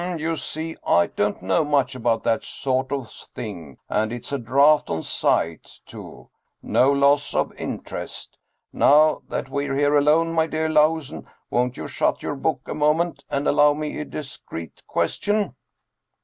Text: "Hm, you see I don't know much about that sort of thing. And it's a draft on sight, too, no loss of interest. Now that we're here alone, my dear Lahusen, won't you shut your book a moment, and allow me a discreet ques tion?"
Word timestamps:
"Hm, 0.01 0.17
you 0.17 0.35
see 0.35 0.75
I 0.83 1.05
don't 1.05 1.43
know 1.43 1.63
much 1.63 1.93
about 1.93 2.23
that 2.23 2.43
sort 2.43 2.91
of 2.91 3.11
thing. 3.11 3.77
And 3.87 4.11
it's 4.11 4.31
a 4.31 4.39
draft 4.39 4.89
on 4.89 5.03
sight, 5.03 5.69
too, 5.85 6.29
no 6.63 6.91
loss 6.91 7.35
of 7.35 7.53
interest. 7.53 8.39
Now 8.73 9.21
that 9.29 9.47
we're 9.49 9.75
here 9.75 9.95
alone, 9.95 10.33
my 10.33 10.47
dear 10.47 10.69
Lahusen, 10.69 11.27
won't 11.51 11.77
you 11.77 11.87
shut 11.87 12.23
your 12.23 12.33
book 12.35 12.61
a 12.65 12.73
moment, 12.73 13.25
and 13.29 13.47
allow 13.47 13.75
me 13.75 13.99
a 13.99 14.05
discreet 14.05 14.81
ques 14.87 15.19
tion?" 15.21 15.55